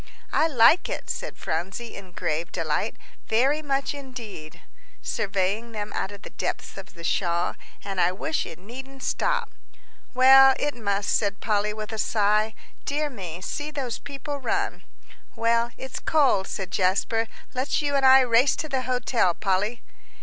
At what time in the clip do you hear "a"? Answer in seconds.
11.91-11.99